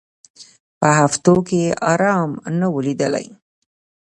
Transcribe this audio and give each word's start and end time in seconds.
په 0.79 0.87
هفتو 0.99 1.33
کي 1.47 1.57
یې 1.65 1.71
آرام 1.91 2.31
نه 2.59 2.67
وو 2.71 2.79
لیدلی 2.87 3.27